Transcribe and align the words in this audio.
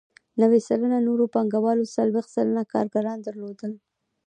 نوي 0.41 0.59
سلنه 0.67 0.97
نورو 1.07 1.25
پانګوالو 1.33 1.91
څلوېښت 1.95 2.29
سلنه 2.35 2.61
کارګران 2.73 3.17
درلودل 3.27 3.71